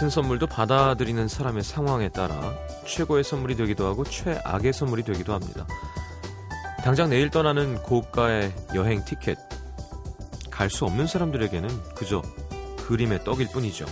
같은 0.00 0.08
선물도 0.08 0.46
받아들이는 0.46 1.28
사람의 1.28 1.62
상황에 1.62 2.08
따라 2.08 2.54
최고의 2.86 3.22
선물이 3.22 3.54
되기도 3.56 3.86
하고 3.86 4.02
최악의 4.02 4.72
선물이 4.72 5.02
되기도 5.02 5.34
합니다. 5.34 5.66
당장 6.82 7.10
내일 7.10 7.28
떠나는 7.28 7.82
고가의 7.82 8.54
여행 8.74 9.04
티켓. 9.04 9.36
갈 10.50 10.70
수 10.70 10.86
없는 10.86 11.06
사람들에게는 11.06 11.68
그저 11.94 12.22
그림의 12.86 13.24
떡일 13.24 13.48
뿐이죠. 13.48 13.84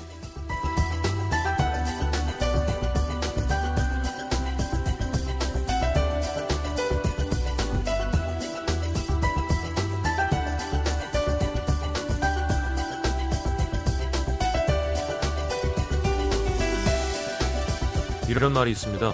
이런 18.28 18.52
말이 18.52 18.70
있습니다. 18.70 19.12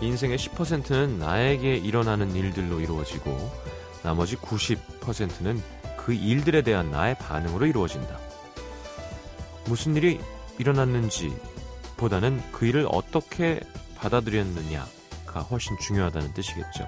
인생의 0.00 0.38
10%는 0.38 1.18
나에게 1.18 1.76
일어나는 1.76 2.34
일들로 2.34 2.80
이루어지고 2.80 3.52
나머지 4.02 4.36
90%는 4.36 5.62
그 5.96 6.14
일들에 6.14 6.62
대한 6.62 6.90
나의 6.90 7.16
반응으로 7.18 7.66
이루어진다. 7.66 8.18
무슨 9.66 9.96
일이 9.96 10.18
일어났는지 10.58 11.36
보다는 11.98 12.42
그 12.52 12.66
일을 12.66 12.86
어떻게 12.90 13.60
받아들였느냐가 13.96 15.40
훨씬 15.50 15.76
중요하다는 15.78 16.32
뜻이겠죠. 16.32 16.86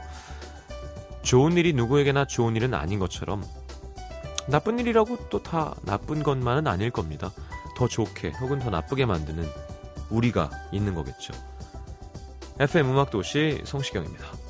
좋은 1.23 1.57
일이 1.59 1.75
누구에게나 1.75 2.25
좋은 2.27 2.57
일은 2.57 2.73
아닌 2.73 2.99
것처럼 2.99 3.45
나쁜 4.47 4.79
일이라고 4.79 5.29
또 5.29 5.43
다 5.43 5.75
나쁜 5.83 6.23
것만은 6.23 6.67
아닐 6.67 6.91
겁니다. 6.91 7.31
더 7.77 7.87
좋게 7.87 8.31
혹은 8.41 8.59
더 8.61 8.71
나쁘게 8.71 9.05
만드는 9.05 9.47
우리가 10.09 10.51
있는 10.73 10.95
거겠죠. 10.95 11.35
FM 12.61 12.91
음악도시 12.91 13.63
성시경입니다. 13.65 14.50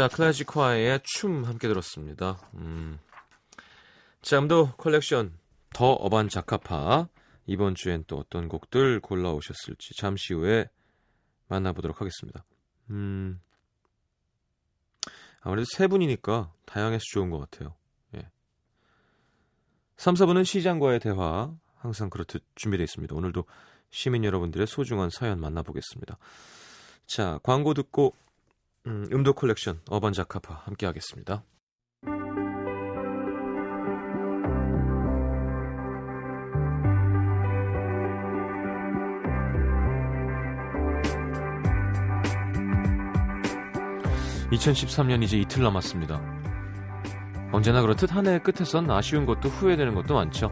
자, 0.00 0.08
클래지콰이의 0.08 1.00
춤 1.02 1.44
함께 1.44 1.68
들었습니다. 1.68 2.40
음. 2.54 2.98
자, 4.22 4.38
음도 4.38 4.72
컬렉션 4.78 5.36
더 5.74 5.92
어반 5.92 6.30
자카파 6.30 7.10
이번 7.44 7.74
주엔 7.74 8.04
또 8.06 8.16
어떤 8.16 8.48
곡들 8.48 9.00
골라오셨을지 9.00 9.96
잠시 9.98 10.32
후에 10.32 10.70
만나보도록 11.48 12.00
하겠습니다. 12.00 12.46
음. 12.88 13.42
아무래도 15.42 15.66
세 15.70 15.86
분이니까 15.86 16.50
다양해서 16.64 17.02
좋은 17.12 17.28
것 17.28 17.38
같아요. 17.38 17.74
예. 18.14 18.26
3, 19.98 20.14
4부는 20.14 20.46
시장과의 20.46 21.00
대화 21.00 21.54
항상 21.76 22.08
그렇듯 22.08 22.42
준비되어 22.54 22.84
있습니다. 22.84 23.14
오늘도 23.14 23.44
시민 23.90 24.24
여러분들의 24.24 24.66
소중한 24.66 25.10
사연 25.10 25.38
만나보겠습니다. 25.40 26.16
자, 27.04 27.38
광고 27.42 27.74
듣고 27.74 28.14
음, 28.86 29.06
음도 29.12 29.34
컬렉션 29.34 29.80
어반 29.90 30.12
자카파 30.12 30.62
함께 30.64 30.86
하겠습니다. 30.86 31.44
(2013년) 44.50 45.22
이제 45.22 45.36
이틀 45.36 45.62
남았습니다. 45.62 46.20
언제나 47.52 47.82
그렇듯 47.82 48.14
한 48.14 48.26
해의 48.26 48.42
끝에선 48.42 48.90
아쉬운 48.90 49.26
것도 49.26 49.48
후회되는 49.48 49.94
것도 49.94 50.14
많죠. 50.14 50.50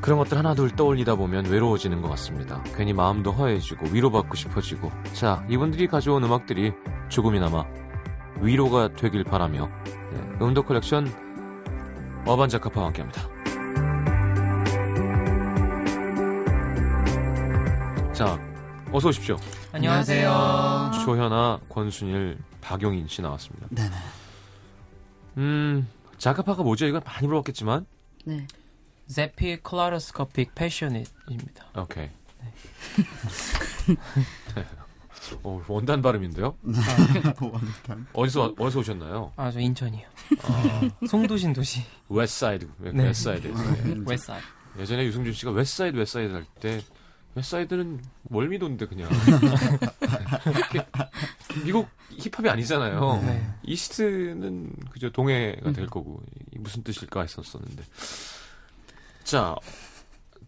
그런 0.00 0.18
것들 0.18 0.38
하나둘 0.38 0.70
떠올리다 0.70 1.14
보면 1.16 1.46
외로워지는 1.46 2.00
것 2.00 2.08
같습니다. 2.10 2.62
괜히 2.74 2.92
마음도 2.94 3.30
허해지고 3.32 3.88
위로받고 3.92 4.34
싶어지고. 4.34 4.90
자 5.12 5.46
이분들이 5.50 5.86
가져온 5.86 6.24
음악들이 6.24 6.72
조금이나마 7.10 7.64
위로가 8.40 8.94
되길 8.94 9.24
바라며 9.24 9.68
네, 9.84 10.20
음도 10.40 10.62
컬렉션 10.62 11.12
어반 12.26 12.48
자카파와 12.48 12.86
함께합니다. 12.86 13.28
자, 18.12 18.38
어서 18.92 19.08
오십시오. 19.08 19.36
안녕하세요. 19.72 20.90
조현아, 21.04 21.60
권순일, 21.68 22.38
박용인 22.60 23.08
씨 23.08 23.22
나왔습니다. 23.22 23.66
네네. 23.70 23.96
음, 25.38 25.88
자카파가 26.18 26.62
뭐죠? 26.62 26.86
이건 26.86 27.02
많이 27.04 27.26
물어봤겠지만, 27.26 27.86
네. 28.26 28.46
zappy 29.08 29.56
kaleidoscopic 29.62 30.54
passionate입니다. 30.54 31.66
오케이. 31.76 32.10
네. 32.40 32.52
어, 35.42 35.62
원단 35.68 36.02
발음인데요? 36.02 36.56
원탄. 37.40 38.06
어디서 38.12 38.54
어디서 38.58 38.80
오셨나요? 38.80 39.32
아, 39.36 39.50
저 39.50 39.60
인천이요. 39.60 40.06
아, 40.42 41.06
송도 41.06 41.52
신도시. 41.52 41.82
Westside, 42.08 42.68
네. 42.78 43.04
Westside. 43.04 43.48
네. 43.48 43.94
Westside. 44.06 44.44
예전에 44.78 45.04
유승준 45.04 45.32
씨가 45.32 45.50
Westside 45.50 45.96
Westside 45.96 46.32
할 46.32 46.44
때 46.60 46.80
Westside는 47.34 48.00
월미도인데 48.30 48.86
그냥 48.86 49.08
미국 51.64 51.88
힙합이 52.18 52.48
아니잖아요. 52.48 53.22
네. 53.24 53.46
East는 53.62 54.72
그저 54.90 55.10
동해가 55.10 55.72
될 55.72 55.86
거고 55.86 56.22
이 56.52 56.58
무슨 56.58 56.82
뜻일까 56.82 57.22
했었었는데 57.22 57.82
자 59.24 59.54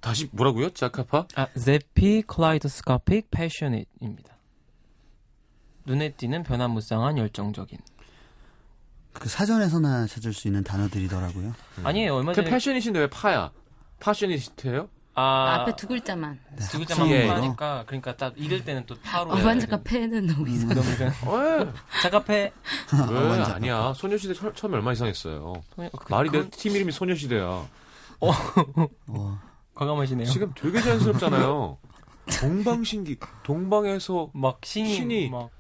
다시 0.01 0.29
뭐라고요? 0.33 0.71
자카파? 0.71 1.27
아, 1.37 1.47
제피 1.55 2.23
클라이도스코픽 2.23 3.31
패셔닛입니다. 3.31 4.32
눈에 5.85 6.13
띄는 6.13 6.43
변화무쌍한 6.43 7.19
열정적인. 7.19 7.79
그 9.13 9.29
사전에서나 9.29 10.07
찾을 10.07 10.33
수 10.33 10.49
있는 10.49 10.65
단어들이더라고요. 10.65 11.55
아니에요, 11.85 12.15
얼마 12.15 12.33
그 12.33 12.37
전에. 12.37 12.51
패셔니스인데 12.51 13.01
왜 13.01 13.11
파야? 13.11 13.51
파셔니스트예요? 14.01 14.89
아, 15.15 15.61
앞에 15.61 15.77
두 15.77 15.87
글자만. 15.87 16.41
두 16.71 16.79
글자만 16.79 17.09
예. 17.11 17.29
하니까, 17.29 17.85
그러니까 17.87 18.17
딱 18.17 18.33
읽을 18.37 18.65
때는 18.65 18.85
또 18.87 18.95
파로. 19.03 19.33
어반 19.33 19.61
작가 19.61 19.79
패는 19.83 20.27
너무 20.27 20.49
이상. 20.49 20.71
너무 20.71 20.89
이상. 20.91 21.09
왜? 21.31 21.71
자카페. 22.03 22.53
왜 23.11 23.29
완전 23.29 23.53
아니야? 23.53 23.93
소녀시대 23.95 24.33
처, 24.33 24.51
처음에 24.55 24.77
얼마 24.77 24.93
이상했어요. 24.93 25.53
그, 25.77 25.91
말이 26.09 26.31
내 26.31 26.39
그건 26.39 26.51
팀 26.51 26.75
이름이 26.75 26.93
소녀시대야. 26.93 27.45
어, 27.45 29.39
과감하시네요. 29.75 30.27
지금 30.27 30.51
되게 30.55 30.81
자연스럽잖아요. 30.81 31.77
동방신기, 32.41 33.19
동방에서 33.43 34.31
막 34.33 34.61
신이, 34.65 34.95
신이 34.95 35.29
막 35.29 35.51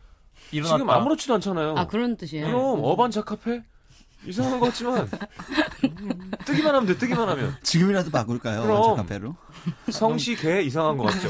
일어났다. 0.50 0.76
지금 0.76 0.90
아무렇지도 0.90 1.34
않잖아요. 1.34 1.74
아 1.76 1.86
그런 1.86 2.16
뜻이에요. 2.16 2.46
그럼 2.46 2.80
어반 2.82 3.10
자 3.10 3.22
카페 3.22 3.62
이상한 4.24 4.60
것 4.60 4.66
같지만 4.66 5.08
뜨기만 6.44 6.74
하면 6.74 6.86
돼. 6.86 6.96
뜨기만 6.96 7.28
하면 7.28 7.56
지금이라도 7.62 8.10
바꿀까요? 8.10 8.62
그럼. 8.62 8.96
카페로? 8.96 9.34
성시 9.90 10.36
개 10.36 10.62
이상한 10.62 10.96
것 10.96 11.04
같죠. 11.04 11.28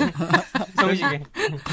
성시갱. 0.76 1.24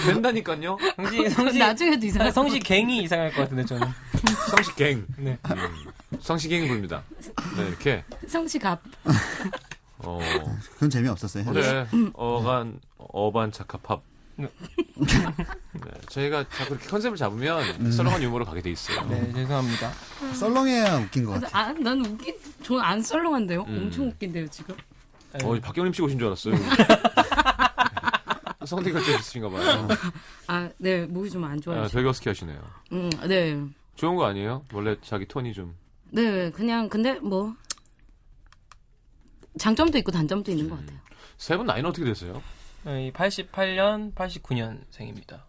된다니까요. 0.06 0.78
성시, 0.96 1.30
성시, 1.30 1.58
나중에도 1.60 2.06
이상할 2.06 2.32
성시갱이 2.32 3.04
이상할 3.04 3.32
것 3.34 3.42
같은데, 3.44 3.66
저는. 3.66 3.88
성시 4.50 4.76
갱. 4.76 5.06
네. 5.18 5.38
음, 5.50 6.18
성시갱 6.22 6.68
부릅니다. 6.68 7.04
네 7.58 7.68
이렇게 7.68 8.04
성씨 8.28 8.60
갑. 8.60 8.82
어 10.00 10.20
그건 10.76 10.90
재미없었어요. 10.90 11.44
그래 11.46 11.88
어간 12.14 12.80
어반 12.98 13.52
자카팝. 13.52 14.09
네. 14.40 14.50
네, 14.96 15.92
저희가 16.10 16.48
자꾸 16.50 16.74
이렇게 16.76 16.88
컨셉을 16.90 17.18
잡으면 17.18 17.92
썰렁한 17.92 18.24
유머로 18.24 18.46
가게 18.46 18.62
돼 18.62 18.72
있어요. 18.72 19.06
네, 19.08 19.32
죄송합니다. 19.34 19.92
썰렁해야 20.34 20.98
웃긴 20.98 21.26
것 21.26 21.34
같아요. 21.34 21.50
아, 21.54 21.74
난 21.74 22.06
웃긴, 22.06 22.36
저안 22.64 23.02
썰렁한데요? 23.02 23.64
음. 23.68 23.78
엄청 23.84 24.08
웃긴데요, 24.08 24.48
지금? 24.50 24.76
어, 25.44 25.60
박경림 25.60 25.94
씨 25.94 26.02
오신 26.02 26.18
줄 26.18 26.28
알았어요. 26.28 26.56
성대가 28.66 29.00
좀 29.02 29.16
있으신가 29.16 29.50
봐요. 29.50 29.88
아, 30.48 30.70
네, 30.78 31.06
목이 31.06 31.30
좀 31.30 31.44
안 31.44 31.60
좋아요. 31.60 31.84
아, 31.84 31.88
되게 31.88 32.08
어스키 32.08 32.30
하시네요. 32.30 32.60
음, 32.92 33.10
네. 33.28 33.60
좋은 33.96 34.16
거 34.16 34.26
아니에요? 34.26 34.64
원래 34.74 34.96
자기 35.02 35.26
톤이 35.28 35.54
좀. 35.54 35.76
네, 36.12 36.50
그냥, 36.52 36.88
근데 36.90 37.20
뭐, 37.20 37.56
장점도 39.58 39.98
있고 40.00 40.12
단점도 40.12 40.52
있는 40.52 40.70
것 40.70 40.78
음. 40.78 40.82
같아요. 40.86 41.00
세 41.38 41.58
분 41.58 41.66
나이는 41.66 41.90
어떻게 41.90 42.06
되세요? 42.06 42.42
저희 42.84 43.12
88년, 43.12 44.14
89년생입니다. 44.16 45.42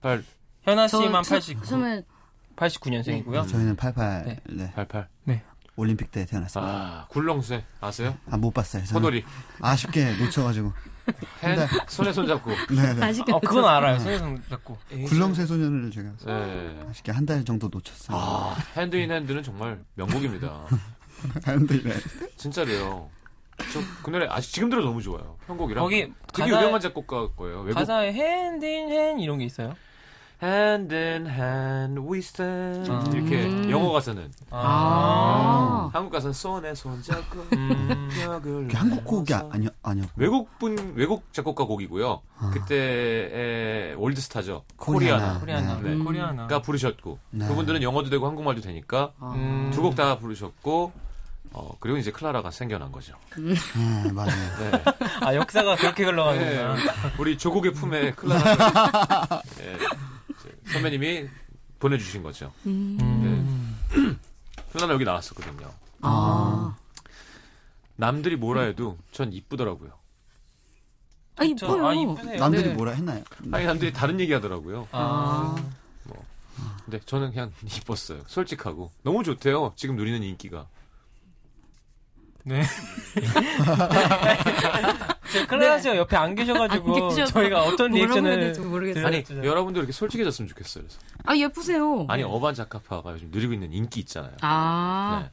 팔, 0.00 0.24
현아 0.62 0.88
저 0.88 1.00
씨만 1.02 1.24
스- 1.24 1.30
89, 1.30 1.64
스물, 1.66 2.04
89년생이고요. 2.56 3.48
저희는 3.48 3.76
88, 3.76 4.24
네. 4.24 4.40
네. 4.44 4.72
88. 4.74 5.08
올림픽 5.76 6.12
때 6.12 6.24
태어났습니다. 6.24 6.72
아, 6.72 7.06
굴렁쇠 7.08 7.64
아세요? 7.80 8.16
아, 8.30 8.36
못 8.36 8.52
봤어요. 8.54 8.84
저는 8.84 9.00
호돌이. 9.02 9.24
아쉽게 9.60 10.12
놓쳐가지고. 10.18 10.72
핸, 11.42 11.58
손에 11.88 12.12
손 12.12 12.28
잡고. 12.28 12.48
네 12.72 12.94
네. 12.94 13.02
아쉽게 13.06 13.32
어, 13.32 13.40
그건 13.40 13.64
알아요. 13.64 13.98
손에 13.98 14.18
손 14.18 14.40
잡고. 14.48 14.78
굴렁쇠 15.08 15.46
소년을 15.46 15.90
제가 15.90 16.10
네. 16.26 16.80
아쉽게 16.88 17.10
한 17.10 17.26
달 17.26 17.44
정도 17.44 17.68
놓쳤어요. 17.72 18.16
아, 18.16 18.56
Hand 18.76 18.94
in 18.94 19.10
Hand는 19.10 19.42
정말 19.42 19.80
명곡입니다. 19.96 20.64
근데 21.44 21.74
이래. 21.74 21.96
진짜래요. 22.36 23.10
저 23.72 23.91
그 23.91 24.10
노래 24.10 24.26
아직 24.28 24.52
지금 24.52 24.68
들어도 24.70 24.88
너무 24.88 25.00
좋아요. 25.02 25.36
편곡이랑. 25.46 25.82
거기 25.82 26.12
되게 26.32 26.50
가사에- 26.50 26.56
유명한 26.60 26.80
작곡가 26.80 27.28
거예요. 27.34 27.60
외국 27.60 27.74
가사에 27.78 28.08
hand 28.10 28.66
in 28.66 28.88
hand 28.90 29.22
이런 29.22 29.38
게 29.38 29.44
있어요. 29.44 29.74
Hand 30.42 30.94
in 30.94 31.26
hand 31.26 32.00
we 32.00 32.18
stand 32.18 32.90
아. 32.90 33.04
이렇게 33.14 33.44
음. 33.46 33.70
영어 33.70 33.92
가사는 33.92 34.30
아. 34.50 35.88
한국 35.92 36.10
가사는 36.10 36.32
손에 36.34 36.74
손 36.74 37.00
잡고 37.02 37.38
음. 37.54 38.08
벽을 38.20 38.68
한국 38.74 39.04
곡이 39.04 39.32
아, 39.32 39.38
넘어서. 39.38 39.54
아니 39.56 39.68
아니요. 39.82 40.04
외국 40.16 40.58
분 40.58 40.92
외국 40.96 41.32
작곡가 41.32 41.64
곡이고요. 41.64 42.20
아. 42.38 42.50
그때의 42.52 43.94
월드스타죠. 43.94 44.64
코리아나. 44.76 45.38
코리아나. 45.38 45.40
코리아나. 45.74 45.80
네. 45.88 45.94
음. 45.94 46.04
코리아나. 46.04 46.46
가 46.48 46.60
부르셨고 46.60 47.18
네. 47.30 47.46
그분들은 47.46 47.82
영어도 47.82 48.10
되고 48.10 48.26
한국말도 48.26 48.60
되니까 48.60 49.12
아. 49.20 49.32
음. 49.36 49.70
두 49.72 49.80
곡 49.82 49.94
다 49.94 50.18
부르셨고 50.18 50.92
어 51.56 51.76
그리고 51.78 51.98
이제 51.98 52.10
클라라가 52.10 52.50
생겨난 52.50 52.90
거죠. 52.90 53.14
네, 53.38 53.54
맞아요. 54.12 54.30
네. 54.58 54.84
아, 55.20 55.34
역사가 55.36 55.76
그렇게 55.76 56.02
네. 56.04 56.10
흘러가는구나. 56.10 56.76
우리 57.18 57.38
조국의 57.38 57.72
품에 57.72 58.10
클라라 58.12 59.42
네. 59.58 59.78
선배님이 60.72 61.28
보내주신 61.78 62.24
거죠. 62.24 62.52
음. 62.66 63.76
클라라 64.72 64.94
여기 64.94 65.04
나왔었거든요. 65.04 65.70
아. 66.00 66.76
남들이 67.96 68.34
뭐라 68.34 68.62
해도 68.62 68.98
전 69.12 69.32
이쁘더라고요. 69.32 69.92
아, 71.36 71.44
저- 71.56 71.66
이뻐요. 71.66 71.86
아. 71.86 71.94
남들이 72.36 72.68
네. 72.70 72.74
뭐라 72.74 72.92
했나요? 72.92 73.22
아니 73.52 73.64
남들이 73.64 73.92
다른 73.92 74.18
얘기 74.18 74.32
하더라고요. 74.32 74.88
아. 74.90 75.54
근데 76.84 76.98
저는 77.06 77.30
그냥 77.30 77.52
이뻤어요. 77.64 78.22
솔직하고 78.26 78.90
너무 79.04 79.22
좋대요. 79.22 79.72
지금 79.76 79.94
누리는 79.94 80.20
인기가. 80.24 80.66
네. 82.44 82.62
제 85.32 85.46
클라라 85.46 85.78
씨가 85.80 85.96
옆에 85.96 86.16
안 86.16 86.34
계셔가지고 86.34 86.94
안 86.94 87.08
계셔서 87.08 87.32
저희가 87.32 87.62
어떤 87.64 87.90
뭐라고 87.90 87.96
해야 87.96 88.22
리액션을 88.22 88.40
될지 88.40 88.60
모르겠어요. 88.60 89.06
아니. 89.06 89.24
여러분도 89.42 89.80
이렇게 89.80 89.92
솔직해졌으면 89.92 90.48
좋겠어요. 90.48 90.84
그래서. 90.84 90.98
아, 91.24 91.36
예쁘세요. 91.36 92.06
아니 92.08 92.22
어반 92.22 92.54
자카파가 92.54 93.12
요즘 93.12 93.30
누리고 93.30 93.54
있는 93.54 93.72
인기 93.72 94.00
있잖아요. 94.00 94.32
아. 94.42 95.24
네. 95.24 95.30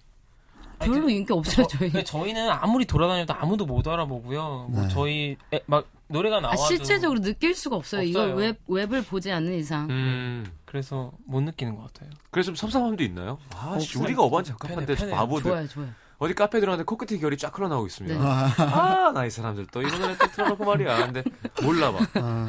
별로 0.86 1.10
인기 1.10 1.31
없어요, 1.31 1.68
저희. 1.68 1.92
근데 1.92 2.04
저희는 2.04 2.50
아무리 2.50 2.86
돌아다녀도 2.86 3.36
아무도 3.36 3.68
못 3.68 3.88
알아보고요. 3.88 4.68
뭐 4.69 4.81
네. 4.81 4.88
저희 4.88 5.38
에, 5.54 5.62
막 5.68 5.86
노래가 6.08 6.38
아, 6.38 6.42
나와도 6.42 6.63
실제적으로 6.63 7.19
느낄 7.22 7.54
수가 7.54 7.75
없어요. 7.75 8.02
이걸 8.02 8.31
없어요. 8.31 8.38
웹, 8.48 8.60
웹을 8.68 9.04
보지 9.04 9.31
않는 9.31 9.54
이상. 9.54 9.88
음. 9.92 10.52
그래서 10.66 11.12
못 11.25 11.42
느끼는 11.42 11.75
것 11.75 11.84
같아요. 11.94 12.10
그래서 12.31 12.48
좀 12.48 12.56
섭섭함도 12.56 13.04
있나요? 13.04 13.38
아, 13.54 13.78
씨, 13.80 13.90
없어요. 13.98 14.04
우리가 14.06 14.24
어반 14.24 14.44
편해, 14.44 14.58
자카파인데 14.58 14.96
편해요. 14.96 15.16
바보들. 15.16 15.44
좋아요, 15.52 15.68
좋아요. 15.68 15.90
어디 16.22 16.36
카페 16.36 16.60
들어갔는데 16.60 16.86
코끝에 16.86 17.18
겨울이 17.18 17.36
쫙 17.36 17.58
흘러나오고 17.58 17.88
있습니다. 17.88 18.16
네. 18.16 18.64
아, 18.64 19.12
나이 19.12 19.32
사람들 19.32 19.66
또 19.72 19.82
이런 19.82 20.00
노래 20.02 20.16
또 20.16 20.28
틀어놓고 20.28 20.64
말이야. 20.66 21.08
근데 21.08 21.24
몰라 21.64 21.92
봐. 21.92 21.98
아, 22.14 22.48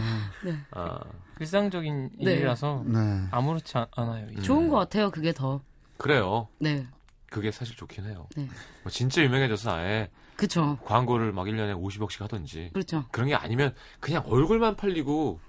아, 0.72 1.00
일상적인 1.40 2.10
네. 2.20 2.32
일이라서 2.34 2.84
네. 2.86 2.98
아무렇지 3.30 3.78
않- 3.78 3.86
않아요. 3.96 4.26
이제. 4.30 4.40
음. 4.40 4.42
좋은 4.42 4.68
것 4.68 4.76
같아요, 4.76 5.10
그게 5.10 5.32
더. 5.32 5.62
그래요. 5.96 6.48
네. 6.58 6.86
그게 7.30 7.50
사실 7.50 7.74
좋긴 7.74 8.04
해요. 8.04 8.26
네. 8.36 8.46
뭐 8.82 8.92
진짜 8.92 9.22
유명해져서 9.22 9.74
아예 9.74 10.10
그쵸. 10.36 10.76
광고를 10.84 11.32
막 11.32 11.46
1년에 11.46 11.74
50억씩 11.82 12.20
하던지. 12.20 12.68
그렇죠. 12.74 13.06
그런 13.10 13.28
게 13.30 13.34
아니면 13.34 13.74
그냥 14.00 14.22
얼굴만 14.26 14.76
팔리고 14.76 15.40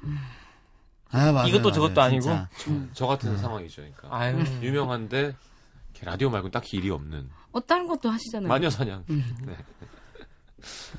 아, 1.11 1.29
맞아요. 1.33 1.47
이것도 1.49 1.73
저것도 1.73 1.95
맞아요, 1.95 2.07
아니고. 2.13 2.29
음. 2.69 2.89
저 2.93 3.05
같은 3.05 3.37
상황이죠. 3.37 3.81
그러니까. 3.81 4.07
아유. 4.11 4.39
유명한데 4.61 5.35
라디오 6.03 6.29
말고는 6.29 6.51
딱히 6.51 6.77
일이 6.77 6.89
없는 6.89 7.29
어, 7.53 7.65
다른 7.65 7.87
것도 7.87 8.09
하시잖아요. 8.09 8.49
마녀 8.49 8.69
사냥. 8.69 9.03
음. 9.09 9.23
네. 9.45 9.55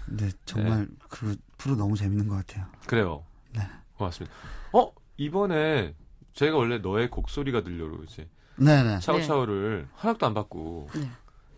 근데 0.06 0.30
정말 0.44 0.88
그 1.08 1.36
프로 1.58 1.74
너무 1.76 1.96
재밌는 1.96 2.28
것 2.28 2.36
같아요. 2.36 2.66
그래요. 2.86 3.24
네. 3.52 3.62
고맙습니다. 3.96 4.34
어 4.72 4.92
이번에 5.16 5.94
저희가 6.34 6.56
원래 6.56 6.78
너의 6.78 7.10
곡소리가 7.10 7.62
들려로 7.62 8.02
이제 8.04 8.28
네네. 8.56 9.00
차우차우를 9.00 9.88
허락도 10.02 10.26
안 10.26 10.34
받고 10.34 10.88
네. 10.94 11.10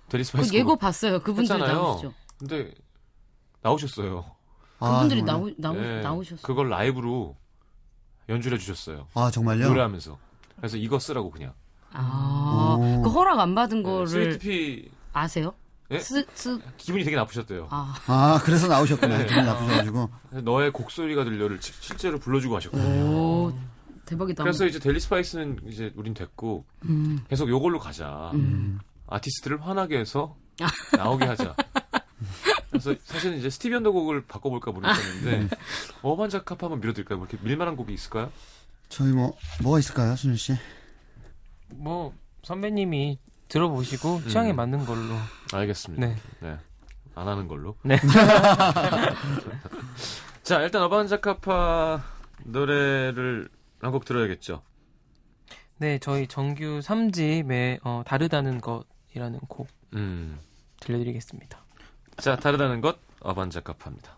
델리스파이스 0.08 0.50
그 0.50 0.56
예고 0.56 0.76
봤어요. 0.76 1.20
그분들. 1.20 1.58
나오시죠. 1.58 2.14
근데 2.38 2.72
나오셨어요. 3.62 4.24
그분들이 4.78 5.22
아, 5.22 5.24
정말요? 5.24 5.54
나오, 5.58 5.72
나오, 5.72 5.74
네. 5.82 6.00
나오셨어요. 6.02 6.42
그걸 6.42 6.68
라이브로 6.68 7.36
연주를 8.28 8.58
해주셨어요. 8.58 9.08
아 9.14 9.30
정말요? 9.30 9.66
노래하면서. 9.68 10.18
그래서 10.56 10.76
이거 10.76 10.98
쓰라고 10.98 11.30
그냥. 11.30 11.52
아, 11.98 12.76
오. 12.78 13.02
그 13.02 13.10
허락 13.10 13.40
안 13.40 13.54
받은 13.54 13.78
네, 13.78 13.82
거를 13.82 14.06
스위트피 14.06 14.90
아세요? 15.12 15.54
예? 15.90 15.98
스, 16.00 16.26
스, 16.34 16.58
기분이 16.76 17.04
되게 17.04 17.16
나쁘셨대요. 17.16 17.68
아, 17.70 17.94
아 18.06 18.40
그래서 18.44 18.66
나오셨구나. 18.66 19.18
네. 19.18 19.26
기분 19.26 19.46
나쁘셔가지고. 19.46 20.10
너의 20.42 20.72
목소리가 20.72 21.24
들려를 21.24 21.60
시- 21.62 21.72
실제로 21.80 22.18
불러주고 22.18 22.56
하셨거든요. 22.56 23.04
오, 23.04 23.58
대박이다. 24.04 24.42
그래서 24.42 24.66
이제 24.66 24.78
델리 24.78 24.98
스파이스는 25.00 25.60
이제 25.68 25.92
우린 25.96 26.12
됐고 26.12 26.64
음, 26.86 27.24
계속 27.28 27.48
요걸로 27.48 27.78
가자. 27.78 28.30
음. 28.34 28.80
아티스트를 29.08 29.64
화나게 29.64 29.98
해서 29.98 30.36
나오게 30.96 31.24
하자. 31.26 31.54
그래서 32.70 32.94
사실은 33.04 33.38
이제 33.38 33.48
스티비 33.48 33.74
언더 33.76 33.92
곡을 33.92 34.24
바꿔볼까 34.26 34.72
모르겠었는데 34.72 35.56
어반자캅 36.02 36.60
한번 36.62 36.80
밀어드릴까요? 36.80 37.18
뭐 37.18 37.28
이렇게 37.30 37.42
밀만한 37.46 37.76
곡이 37.76 37.94
있을까요? 37.94 38.32
저희 38.88 39.12
뭐 39.12 39.36
뭐가 39.62 39.78
있을까요, 39.78 40.16
순현 40.16 40.36
씨? 40.36 40.54
뭐 41.74 42.14
선배님이 42.42 43.18
들어보시고 43.48 44.22
취향에 44.28 44.52
음. 44.52 44.56
맞는 44.56 44.86
걸로. 44.86 45.14
알겠습니다. 45.52 46.06
네. 46.06 46.16
네. 46.40 46.56
안 47.14 47.28
하는 47.28 47.48
걸로. 47.48 47.76
네. 47.82 47.96
자, 50.42 50.60
일단 50.62 50.82
어반자카파 50.82 52.02
노래를 52.44 53.48
한 53.80 53.92
곡 53.92 54.04
들어야겠죠. 54.04 54.62
네, 55.78 55.98
저희 55.98 56.26
정규 56.26 56.80
3집의 56.82 57.80
어, 57.84 58.02
다르다는 58.06 58.60
것이라는 58.60 59.38
곡 59.48 59.68
음. 59.94 60.38
들려드리겠습니다. 60.80 61.64
자, 62.16 62.36
다르다는 62.36 62.80
것 62.80 62.98
어반자카파입니다. 63.20 64.15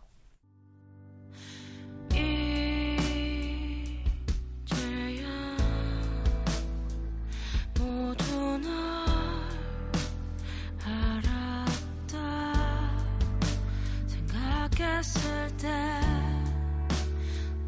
생각했을 15.02 15.56
때 15.58 15.68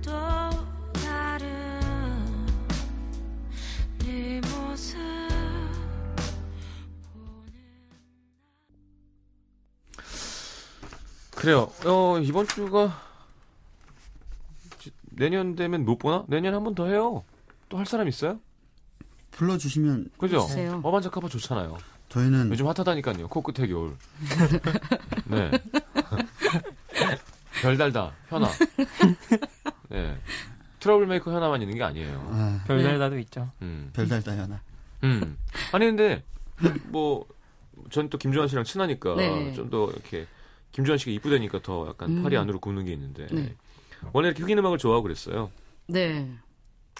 또 0.02 0.10
다른 0.92 1.46
네 3.98 4.40
모습 4.40 4.96
그래요. 11.36 11.70
어, 11.86 12.18
이번 12.20 12.46
주가 12.48 13.00
내년 15.10 15.54
되면 15.54 15.84
못 15.84 15.98
보나? 15.98 16.24
내년 16.28 16.54
한 16.54 16.64
번 16.64 16.74
더 16.74 16.86
해요. 16.86 17.24
또 17.68 17.78
할 17.78 17.86
사람 17.86 18.08
있어요? 18.08 18.40
불러주시면 19.32 20.10
그죠? 20.18 20.40
해주세요. 20.40 20.80
어반자카파 20.82 21.28
좋잖아요. 21.28 21.78
저희는 22.08 22.50
요즘 22.50 22.66
핫하다니까요. 22.66 23.28
코끝의 23.28 23.68
겨울. 23.68 23.96
네. 25.30 25.50
별달다 27.62 28.12
현아. 28.28 28.48
네. 29.90 30.16
트러블 30.80 31.06
메이커 31.06 31.30
현아만 31.32 31.60
있는 31.62 31.76
게 31.76 31.82
아니에요. 31.82 32.28
아, 32.32 32.64
별달다도 32.66 33.18
있죠. 33.20 33.50
음. 33.62 33.90
별달다 33.92 34.36
현아. 34.36 34.60
음. 35.04 35.36
아니 35.72 35.86
근데 35.86 36.22
뭐 36.88 37.26
전 37.90 38.08
또 38.10 38.18
김주환 38.18 38.48
씨랑 38.48 38.64
친하니까 38.64 39.14
네. 39.16 39.52
좀더 39.54 39.90
이렇게 39.90 40.26
김주환 40.72 40.98
씨가 40.98 41.10
이쁘다니까 41.12 41.60
더 41.62 41.88
약간 41.88 42.10
음. 42.18 42.22
팔이 42.22 42.36
안으로 42.36 42.60
굽는 42.60 42.84
게 42.84 42.92
있는데 42.92 43.26
네. 43.32 43.54
원래 44.12 44.28
이렇게 44.28 44.42
흑인 44.42 44.58
음악을 44.58 44.78
좋아하고 44.78 45.02
그랬어요. 45.04 45.50
네. 45.86 46.30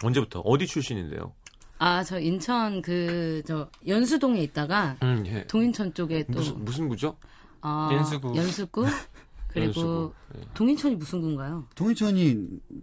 언제부터? 0.02 0.40
어디 0.40 0.67
출신인데요? 0.67 1.33
아, 1.79 2.02
저 2.05 2.19
인천 2.19 2.83
그, 2.83 3.43
저, 3.47 3.71
연수동에 3.87 4.43
있다가, 4.43 4.97
음, 5.02 5.25
예. 5.26 5.47
동인천 5.47 5.95
쪽에 5.95 6.25
또, 6.25 6.33
무슨 6.35 6.62
무슨 6.64 6.88
구죠? 6.90 7.17
아, 7.62 7.88
연수구. 7.93 8.37
연수구? 8.37 8.85
그리고. 9.52 10.12
예. 10.37 10.40
동인천이 10.54 10.97
무슨 10.97 11.21
구인가요? 11.21 11.64
동인천이 11.75 12.37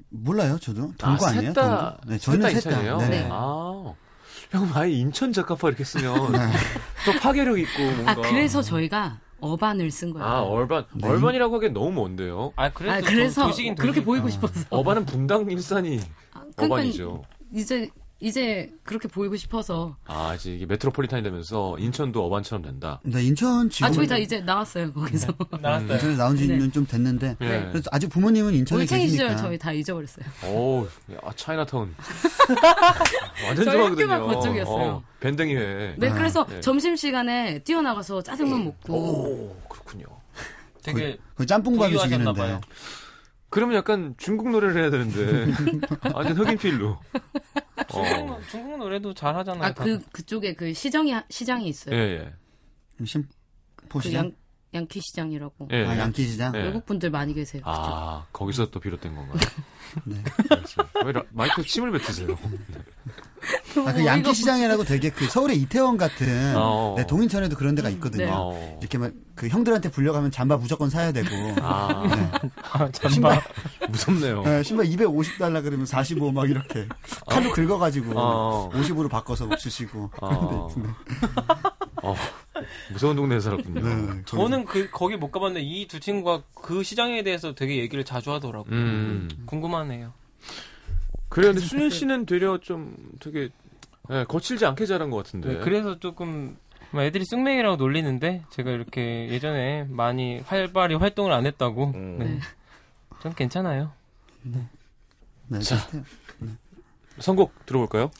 몰라요, 0.10 0.58
저도. 0.60 0.92
동구 0.98 1.26
아, 1.26 1.30
아, 1.30 1.32
니에요 1.32 1.48
셋다 1.54 1.98
네, 2.08 2.18
저는 2.18 2.60
셋다. 2.60 2.98
네. 2.98 3.10
네. 3.10 3.28
아, 3.32 3.94
형 4.52 4.70
아예 4.74 4.92
인천 4.92 5.32
작가파 5.34 5.70
이렇게 5.70 5.84
쓰면 5.84 6.14
또 7.06 7.12
파괴력 7.22 7.58
있고 7.60 7.84
뭔가. 7.84 8.12
아, 8.12 8.16
그래서 8.16 8.62
저희가 8.62 9.20
어반을 9.40 9.92
쓴 9.92 10.12
거예요. 10.14 10.26
아 10.28 10.42
얼반 10.42 10.86
네. 10.96 11.08
얼반이라고 11.08 11.56
하기엔 11.56 11.74
너무 11.74 11.92
먼데요. 11.92 12.54
아 12.56 12.72
그래도 12.72 12.94
아, 12.94 13.10
그래서 13.10 13.42
도, 13.44 13.48
도시긴 13.48 13.76
그렇게 13.76 14.00
도시. 14.00 14.06
보이고 14.06 14.28
아. 14.28 14.30
싶어서. 14.30 14.66
어반은 14.70 15.06
분당 15.06 15.50
일산이 15.50 16.00
아, 16.34 16.42
그러니까 16.56 16.66
어반이죠. 16.66 17.24
이제, 17.54 17.90
이제 18.20 18.72
그렇게 18.84 19.08
보이고 19.08 19.36
싶어서. 19.36 19.96
아 20.06 20.34
이제 20.36 20.54
이게 20.56 20.66
메트로폴리탄이 20.66 21.22
되면서 21.22 21.78
인천도 21.78 22.26
어반처럼 22.26 22.64
된다. 22.64 23.00
네, 23.04 23.24
인천 23.24 23.70
지금 23.70 23.88
아, 23.88 23.92
저희 23.92 24.08
다 24.08 24.18
이제 24.18 24.40
나왔어요, 24.42 24.92
거기서. 24.92 25.34
나왔어요. 25.62 25.94
인천에 25.94 26.16
나온 26.16 26.36
지는 26.36 26.58
네. 26.60 26.72
좀 26.72 26.88
됐는데 26.88 27.38
예. 27.42 27.68
그래서 27.72 27.90
아직 27.92 28.08
부모님은 28.08 28.54
인천에 28.56 28.84
올챙이 28.84 29.04
계시니까 29.04 29.24
시절 29.30 29.38
저희 29.38 29.58
다 29.58 29.72
잊어버렸어요. 29.72 30.26
오, 30.46 30.88
아 31.24 31.32
차이나타운. 31.36 31.94
완전 33.46 33.66
저희 33.66 33.76
좋아하거든요. 33.76 34.12
학교가 34.12 34.36
그쪽이었어요. 34.36 34.92
어, 34.92 35.04
밴댕이 35.20 35.56
회. 35.56 35.96
네, 35.98 36.10
아, 36.10 36.14
그래서 36.16 36.46
네. 36.48 36.60
점심시간에 36.60 37.60
뛰어나가서 37.60 38.24
짜장면 38.24 38.66
먹고. 38.66 38.94
오, 38.94 39.56
그렇군요. 39.70 40.06
되게 40.82 41.18
그 41.36 41.46
짬뽕밥이 41.46 41.92
부유하셨나 41.92 42.18
죽이는데 42.18 42.42
봐요. 42.42 42.62
그러면 43.50 43.76
약간 43.78 44.14
중국 44.18 44.50
노래를 44.50 44.82
해야 44.82 44.90
되는데 44.90 45.54
완전 46.14 46.38
흑인 46.38 46.58
필로. 46.58 46.98
어. 47.94 48.06
중국, 48.06 48.48
중국 48.50 48.78
노래도 48.78 49.14
잘 49.14 49.36
하잖아요. 49.36 49.64
아, 49.64 49.74
그, 49.74 50.00
그쪽에 50.12 50.54
그 50.54 50.74
시정이, 50.74 51.14
시장이 51.30 51.66
예, 51.66 51.70
있어요. 51.70 51.96
예. 51.96 52.34
그 52.98 53.06
심포시장 53.06 54.26
양, 54.26 54.32
양키 54.74 55.00
시장이라고. 55.02 55.70
예. 55.72 55.86
아 55.86 55.98
양키 55.98 56.26
시장 56.26 56.54
예. 56.56 56.64
외국 56.64 56.86
분들 56.86 57.10
많이 57.10 57.34
계세요. 57.34 57.62
아, 57.66 58.26
거기서 58.34 58.70
또 58.70 58.80
비롯된 58.80 59.16
건가요? 59.16 59.40
네. 60.06 60.24
왜 61.06 61.14
마이크 61.32 61.64
침을 61.64 61.92
뱉으세요? 61.92 62.38
아, 63.86 63.94
그 63.94 64.06
양키 64.06 64.34
시장이라고 64.34 64.84
되게 64.84 65.10
그 65.10 65.28
서울의 65.28 65.58
이태원 65.62 65.98
같은 65.98 66.56
어. 66.58 66.96
네, 66.98 67.06
동인천에도 67.08 67.56
그런 67.56 67.76
데가 67.76 67.90
있거든요. 67.92 68.26
네. 68.26 68.32
어. 68.34 68.78
이렇게 68.82 68.98
막 68.98 69.12
그 69.38 69.48
형들한테 69.48 69.90
불려가면 69.92 70.32
잠바 70.32 70.58
무조건 70.58 70.90
사야 70.90 71.12
되고 71.12 71.30
아, 71.62 72.04
아, 72.74 72.92
잠바. 72.92 73.10
신발 73.10 73.42
무섭네요. 73.88 74.42
네, 74.42 74.64
신발 74.64 74.88
250달러 74.88 75.64
그러면 75.64 75.86
45 75.86 76.32
막 76.32 76.50
이렇게 76.50 76.88
칼로 77.28 77.52
긁어가지고 77.54 78.14
어. 78.16 78.70
50으로 78.74 79.10
바꿔서 79.10 79.46
막 79.46 79.60
주시고 79.60 80.10
그런 80.10 80.32
데 80.50 80.90
어. 82.02 82.16
무서운 82.92 83.16
동네에 83.16 83.40
살았군요. 83.40 83.82
네, 83.82 84.22
저는 84.26 84.66
그 84.66 84.90
거기 84.92 85.16
못 85.18 85.32
가봤는데 85.32 85.66
이 85.66 85.88
두 85.88 86.00
친구가 86.00 86.44
그 86.56 86.84
시장에 86.84 87.24
대해서 87.24 87.54
되게 87.56 87.78
얘기를 87.78 88.04
자주 88.04 88.32
하더라고요. 88.32 88.74
음. 88.74 89.30
궁금하네요. 89.46 90.14
그래요. 91.30 91.52
근데 91.54 91.66
순일 91.66 91.92
씨는 91.92 92.26
되려 92.26 92.58
좀 92.60 92.96
되게 93.20 93.50
예, 94.10 94.24
거칠지 94.28 94.66
않게 94.66 94.86
자란 94.86 95.10
것 95.10 95.18
같은데. 95.18 95.54
네, 95.56 95.60
그래서 95.60 96.00
조금 96.00 96.58
뭐 96.92 97.04
애들이 97.04 97.26
쑥맥이라고 97.26 97.76
놀리는데 97.76 98.44
제가 98.52 98.72
이렇게 98.72 99.28
예전에 99.30 99.86
많이 99.90 100.40
활발히 100.40 100.96
활동을 100.96 101.32
안 101.34 101.46
했다고. 101.46 101.92
음. 101.96 102.18
네. 102.20 102.40
전 103.22 103.34
괜찮아요. 103.36 103.92
네, 104.44 105.60
자. 105.60 105.76
선곡 107.20 107.66
들어볼까요? 107.66 108.12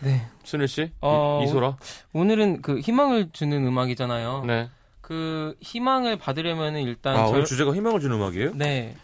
네. 0.00 0.26
순일 0.44 0.68
씨, 0.68 0.90
어, 1.00 1.42
이, 1.44 1.46
소라 1.48 1.76
오늘은 2.12 2.62
그 2.62 2.80
희망을 2.80 3.30
주는 3.32 3.66
음악이잖아요. 3.66 4.44
네. 4.46 4.68
그 5.00 5.54
희망을 5.60 6.16
받으려면은 6.18 6.82
일단 6.82 7.16
아, 7.16 7.26
절- 7.26 7.34
오늘 7.36 7.44
주제가 7.44 7.74
희망을 7.74 8.00
주는 8.00 8.16
음악이에요? 8.16 8.52
네. 8.54 8.94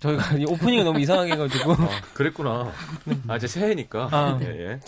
저희가 0.00 0.36
이 0.36 0.44
오프닝을 0.44 0.84
너무 0.84 1.00
이상하게 1.00 1.32
해가지고. 1.32 1.72
아, 1.72 1.88
그랬구나. 2.14 2.70
아, 3.28 3.36
이제 3.36 3.46
새해니까. 3.46 4.08
아. 4.12 4.38
예, 4.42 4.46
예. 4.46 4.80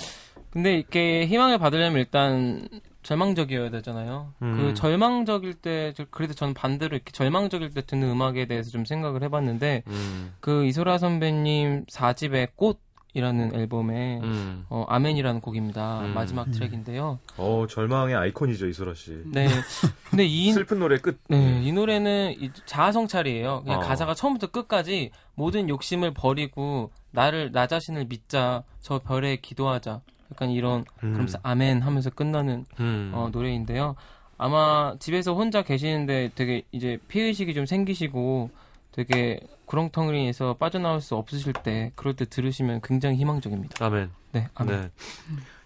근데 0.50 0.74
이렇게 0.78 1.26
희망을 1.26 1.58
받으려면 1.58 1.98
일단 1.98 2.68
절망적이어야 3.02 3.70
되잖아요. 3.70 4.32
음. 4.42 4.56
그 4.56 4.74
절망적일 4.74 5.54
때, 5.54 5.92
저- 5.96 6.06
그래도 6.10 6.34
저는 6.34 6.54
반대로 6.54 6.96
이렇게 6.96 7.12
절망적일 7.12 7.70
때 7.70 7.82
듣는 7.86 8.10
음악에 8.10 8.46
대해서 8.46 8.70
좀 8.70 8.84
생각을 8.84 9.22
해봤는데, 9.22 9.84
음, 9.86 10.34
그 10.40 10.64
이소라 10.66 10.98
선배님 10.98 11.84
4집의 11.86 12.48
꽃 12.56 12.80
이라는 13.16 13.54
앨범에, 13.54 14.20
음. 14.23 14.66
어, 14.68 14.85
아멘이라는 14.88 15.40
곡입니다. 15.40 16.00
음. 16.00 16.12
마지막 16.12 16.50
트랙인데요. 16.50 17.18
어, 17.38 17.66
절망의 17.66 18.14
아이콘이죠, 18.14 18.66
이소라 18.68 18.92
씨. 18.92 19.23
네. 19.25 19.49
근데 20.11 20.26
이, 20.26 20.52
슬픈 20.52 20.78
노래 20.78 20.99
끝. 20.99 21.18
네, 21.28 21.62
이 21.62 21.73
노래는 21.73 22.37
이 22.38 22.50
자아성찰이에요. 22.66 23.62
그냥 23.62 23.80
어. 23.80 23.82
가사가 23.82 24.12
처음부터 24.12 24.49
끝까지 24.49 25.12
모든 25.35 25.70
욕심을 25.70 26.12
버리고 26.12 26.90
나를 27.11 27.52
나 27.52 27.66
자신을 27.66 28.04
믿자. 28.04 28.64
저 28.80 28.99
별에 28.99 29.37
기도하자. 29.37 30.02
약간 30.30 30.50
이런 30.50 30.80
음. 31.02 31.12
그러면서 31.12 31.38
아멘 31.42 31.80
하면서 31.80 32.11
끝나는 32.11 32.66
음. 32.80 33.12
어, 33.14 33.30
노래인데요. 33.32 33.96
아마 34.37 34.94
집에서 34.99 35.35
혼자 35.35 35.62
계시는데 35.62 36.32
되게 36.35 36.64
이제 36.70 36.99
피의식이 37.08 37.54
좀 37.54 37.64
생기시고 37.64 38.50
되게 38.96 39.38
구렁텅이에서 39.66 40.54
빠져나올 40.54 41.02
수 41.02 41.16
없으실 41.16 41.52
때 41.52 41.92
그럴 41.94 42.16
때 42.16 42.24
들으시면 42.24 42.80
굉장히 42.82 43.16
희망적입니다. 43.18 43.84
아멘. 43.84 44.10
네, 44.32 44.48
아멘. 44.54 44.80
네. 44.80 44.90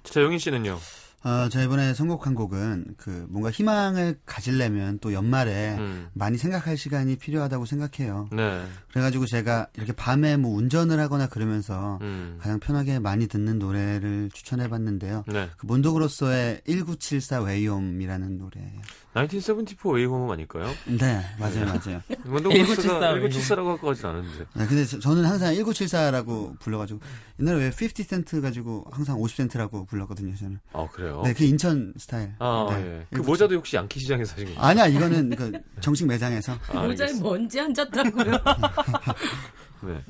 자, 0.02 0.20
영인 0.20 0.38
씨는요? 0.38 0.78
어, 1.22 1.48
저 1.50 1.62
이번에 1.62 1.92
선곡한 1.92 2.34
곡은 2.34 2.94
그 2.96 3.26
뭔가 3.28 3.50
희망을 3.50 4.18
가지려면 4.24 4.98
또 5.00 5.12
연말에 5.12 5.76
음. 5.78 6.08
많이 6.14 6.38
생각할 6.38 6.78
시간이 6.78 7.16
필요하다고 7.16 7.66
생각해요. 7.66 8.28
네. 8.32 8.64
그래가지고 8.90 9.26
제가 9.26 9.68
이렇게 9.76 9.92
밤에 9.92 10.38
뭐 10.38 10.56
운전을 10.56 10.98
하거나 10.98 11.28
그러면서 11.28 11.98
음. 12.00 12.38
가장 12.40 12.58
편하게 12.58 12.98
많이 12.98 13.28
듣는 13.28 13.58
노래를 13.58 14.30
추천해봤는데요. 14.32 15.24
네. 15.28 15.50
그 15.58 15.66
몬도그로소의 15.66 16.62
1974 16.66 17.42
웨이홈이라는 17.42 18.38
노래예요. 18.38 18.80
1974 19.14 19.90
Way 19.90 20.08
Home 20.08 20.30
아닐까요? 20.30 20.66
네, 20.86 21.20
맞아요, 21.38 21.66
맞아요. 21.66 22.00
몬도그로소가 22.26 23.00
1974 23.00 23.56
1974라고 23.56 23.66
할것 23.66 23.80
같진 23.80 24.06
않은데. 24.06 24.46
네, 24.54 24.66
근데 24.66 24.84
저, 24.84 25.14
는 25.14 25.24
항상 25.24 25.52
1974라고 25.54 26.58
불러가지고 26.60 27.00
옛날에 27.40 27.58
왜 27.58 27.70
50센트 27.70 28.40
가지고 28.40 28.84
항상 28.92 29.18
50센트라고 29.18 29.88
불렀거든요, 29.88 30.36
저는. 30.36 30.60
아, 30.72 30.86
그래요? 30.92 31.22
네, 31.24 31.34
그 31.34 31.42
인천 31.44 31.92
스타일. 31.96 32.34
아, 32.38 32.66
네. 32.70 32.76
예. 32.76 33.06
그 33.10 33.16
1974. 33.22 33.22
모자도 33.26 33.54
혹시 33.56 33.76
양키 33.76 33.98
시장에서 33.98 34.30
사신 34.32 34.46
거예요? 34.46 34.60
아니야, 34.60 34.86
이거는 34.86 35.30
그 35.34 35.52
정식 35.80 36.06
매장에서. 36.06 36.56
아, 36.68 36.86
모자에. 36.86 37.12
먼지 37.20 37.58
앉았다고요. 37.58 38.30
네. 39.82 40.04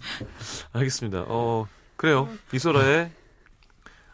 알겠습니다. 0.73 1.25
어, 1.29 1.67
그래요. 1.97 2.29
이소라의 2.53 3.11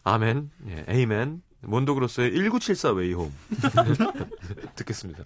아멘, 0.03 0.49
예, 0.69 0.85
에이멘, 0.87 1.41
몬도그로스의 1.61 2.31
1974 2.31 2.91
웨이홈. 2.91 3.33
듣겠습니다. 4.75 5.23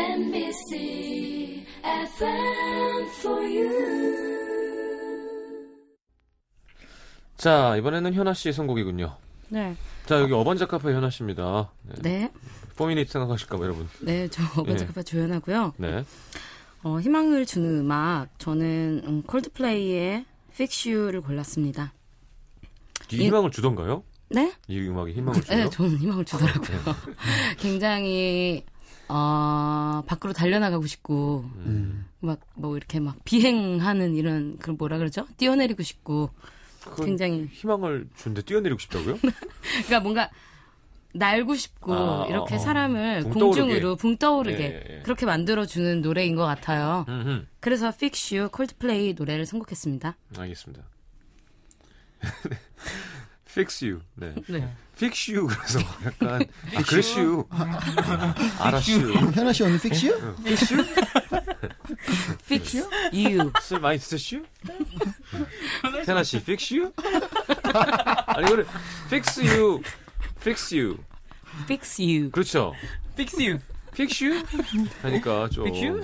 NBC 0.00 1.66
FM 1.84 3.06
for 3.18 3.42
you. 3.42 3.70
자, 7.36 7.76
이번에는 7.76 8.14
현아 8.14 8.32
씨의 8.34 8.54
선곡이군요. 8.54 9.16
네. 9.50 9.76
자, 10.06 10.18
여기 10.20 10.32
어반자카파 10.32 10.90
현아 10.90 11.10
씨입니다. 11.10 11.70
네. 11.82 11.94
네. 12.02 12.32
포미닛 12.76 13.10
생각하실까봐, 13.10 13.62
여러분. 13.64 13.88
네, 14.00 14.28
저 14.28 14.42
어반자카파 14.58 15.02
조연하고요. 15.02 15.74
네. 15.76 16.04
어, 16.82 16.98
희망을 16.98 17.44
주는 17.44 17.80
음악 17.80 18.28
저는 18.38 19.02
음, 19.04 19.22
콜드플레이의 19.24 20.24
Fix 20.52 20.88
You를 20.88 21.20
골랐습니다. 21.20 21.92
이 23.12 23.16
희망을 23.24 23.50
주던가요? 23.50 24.02
네? 24.30 24.54
이 24.66 24.80
음악에 24.80 25.12
희망을 25.12 25.42
줘요? 25.42 25.64
네, 25.64 25.70
저는 25.70 25.98
희망을 25.98 26.24
주더라고요. 26.24 26.78
굉장히 27.58 28.64
어, 29.10 30.02
밖으로 30.06 30.32
달려나가고 30.32 30.86
싶고 30.86 31.44
음. 31.66 32.06
막 32.20 32.38
뭐 32.60 32.76
이렇게 32.76 33.00
막 33.00 33.16
비행하는 33.24 34.14
이런 34.14 34.58
그 34.58 34.70
뭐라 34.70 34.98
그러죠? 34.98 35.26
뛰어내리고 35.38 35.82
싶고 35.82 36.30
굉장히 37.02 37.48
희망을 37.50 38.08
주는데 38.16 38.42
뛰어내리고 38.42 38.78
싶다고요? 38.78 39.18
그러니까 39.86 40.00
뭔가 40.00 40.30
날고 41.12 41.54
싶고 41.56 41.94
아, 41.94 42.26
이렇게 42.28 42.54
어, 42.54 42.56
어. 42.56 42.60
사람을 42.60 43.22
붕 43.22 43.32
공중으로 43.32 43.96
붕 43.96 44.16
떠오르게 44.16 44.62
예, 44.62 44.84
예, 44.88 44.98
예. 44.98 45.02
그렇게 45.02 45.26
만들어 45.26 45.66
주는 45.66 46.02
노래인 46.02 46.36
것 46.36 46.44
같아요. 46.44 47.04
음흠. 47.08 47.46
그래서 47.58 47.88
Fix 47.88 48.34
You 48.34 48.50
콜드플레이 48.50 49.14
노래를 49.14 49.46
선곡했습니다. 49.46 50.16
알겠습니다. 50.38 50.84
Fix 53.50 53.84
you. 53.84 54.00
네. 54.14 54.32
네. 54.48 54.72
Fix 54.96 55.30
you. 55.32 55.48
그래서 55.48 55.80
약간 56.04 56.42
아, 56.76 56.82
그래시 56.82 57.18
유. 57.18 57.44
알았슈. 58.60 59.12
현아 59.34 59.52
씨 59.52 59.62
오늘 59.64 59.78
픽시요? 59.80 60.12
Fix 60.44 60.74
you? 60.74 60.86
Fix 62.44 62.76
You. 63.12 63.50
술 63.62 63.80
많이 63.80 63.98
드셨슈? 63.98 64.42
태나 66.04 66.22
씨, 66.22 66.36
Fix 66.38 66.74
you? 66.74 66.92
아니 68.26 68.46
이거를 68.46 68.66
Fix 69.06 69.40
you. 69.40 69.82
Fix 70.38 70.74
you. 70.74 70.98
Fix 71.64 72.00
You. 72.02 72.30
그렇죠. 72.30 72.74
Fix 73.14 73.36
you. 73.42 73.58
Fix 73.92 74.24
you? 74.24 74.44
하니까 75.02 75.48
좀 75.48 75.64
Fix 75.66 75.84
you? 75.84 76.02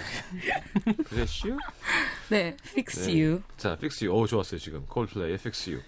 그래슈? 1.04 1.56
네, 2.28 2.56
Fix 2.64 3.06
네. 3.06 3.12
You. 3.22 3.42
자, 3.56 3.74
Fix 3.74 4.04
you. 4.04 4.18
오, 4.18 4.26
좋았어요, 4.26 4.58
지금. 4.58 4.84
콜플레이의 4.86 5.34
Fix 5.36 5.70
you. 5.70 5.82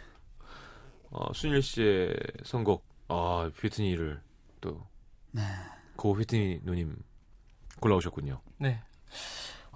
어, 1.11 1.33
순일 1.33 1.63
씨의 1.63 2.15
선곡, 2.45 2.85
아, 3.09 3.51
휘트니를 3.61 4.21
또, 4.61 4.87
네. 5.31 5.43
고 5.97 6.15
휘트니 6.15 6.61
누님 6.63 6.97
골라오셨군요. 7.81 8.41
네. 8.59 8.81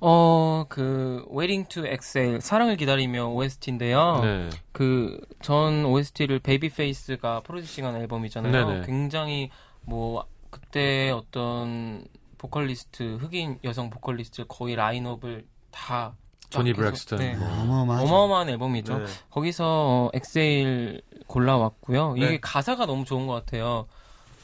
어, 0.05 0.67
그, 0.69 1.25
Waiting 1.31 1.69
to 1.69 1.87
Exhale, 1.87 2.41
사랑을 2.41 2.77
기다리며 2.77 3.29
OST인데요. 3.29 4.21
네. 4.21 4.49
그, 4.73 5.21
전 5.41 5.85
OST를 5.85 6.41
베이비페이스가 6.41 7.41
프로듀싱한 7.41 7.95
앨범이잖아요. 7.97 8.67
네네. 8.67 8.87
굉장히, 8.87 9.51
뭐, 9.83 10.27
그때 10.51 11.11
어떤 11.11 12.05
보컬리스트, 12.37 13.19
흑인 13.21 13.61
여성 13.63 13.91
보컬리스트 13.91 14.45
거의 14.49 14.75
라인업을 14.75 15.47
다. 15.71 16.17
조니 16.53 16.73
쫙 16.73 16.79
해서- 16.79 16.83
브렉스턴. 16.91 17.19
네. 17.19 17.35
뭐. 17.37 17.49
어마어마하죠. 17.49 18.05
어마어마한 18.07 18.49
앨범이죠. 18.51 18.99
네. 18.99 19.05
거기서 19.31 19.65
어, 19.67 20.11
엑세일 20.15 21.03
골라왔고요. 21.27 22.15
이게 22.17 22.27
네. 22.27 22.39
가사가 22.41 22.87
너무 22.87 23.05
좋은 23.05 23.27
것 23.27 23.35
같아요. 23.35 23.87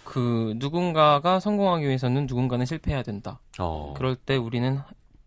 그 0.05 0.55
누군가가 0.57 1.39
성공하기 1.39 1.85
위해서는 1.87 2.27
누군가는 2.27 2.65
실패해야 2.65 3.03
된다. 3.03 3.41
어. 3.59 3.93
그럴 3.97 4.17
때 4.17 4.37
우리는 4.37 4.81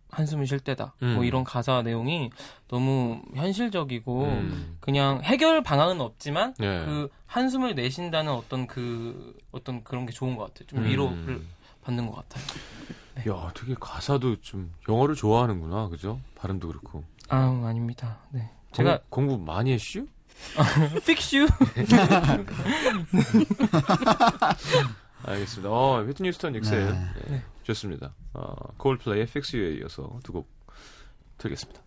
한숨을 0.10 0.46
쉴 0.48 0.60
때다. 0.60 0.94
음. 1.04 1.14
뭐 1.16 1.24
이런 1.24 1.44
가사 1.44 1.84
내용이 1.84 2.32
너무 2.68 3.22
현실적이고 3.36 4.24
음. 4.24 4.78
그냥 4.82 5.22
해결 5.24 5.62
방안은 5.64 6.02
없지만 6.02 6.54
네. 6.58 6.84
그 6.86 7.10
한숨을 7.28 7.76
내쉰다는 7.76 8.34
어떤 8.34 8.68
그 8.68 9.38
어떤 9.52 9.84
그런 9.84 10.06
게 10.06 10.12
좋은 10.12 10.36
것 10.36 10.46
같아요. 10.48 10.68
좀 10.68 10.80
음. 10.80 10.86
위로를 10.86 11.42
받는 11.84 12.08
것 12.08 12.16
같아요. 12.16 12.44
야, 13.28 13.52
되게 13.54 13.76
가사도 13.80 14.38
좀 14.42 14.74
영어를 14.88 15.16
좋아하는구나, 15.16 15.90
그죠? 15.90 16.20
발음도 16.36 16.68
그렇고. 16.70 17.04
아 17.30 17.38
아닙니다. 17.66 18.20
네. 18.32 18.50
제가 18.72 19.00
공, 19.10 19.28
공부 19.28 19.44
많이 19.46 19.72
했슈? 19.74 20.08
픽슈 21.06 21.46
알겠습니다. 25.24 25.70
어, 25.70 26.04
휘트니 26.04 26.30
휴스턴 26.30 26.56
엑셀. 26.56 26.86
네. 26.86 26.92
네. 26.94 27.30
네. 27.30 27.44
좋습니다. 27.64 28.14
어, 28.34 28.54
콜플레이의 28.78 29.24
Fix 29.24 29.56
You에 29.56 29.78
이어서 29.80 30.20
두 30.24 30.34
곡 30.34 30.50
들겠습니다. 31.38 31.82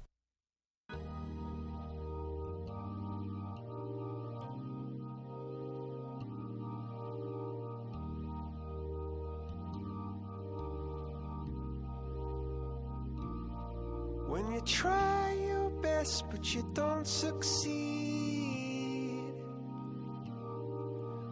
Try 14.65 15.37
your 15.47 15.71
best 15.83 16.25
but 16.31 16.55
you 16.55 16.65
don't 16.75 17.07
succeed. 17.07 17.75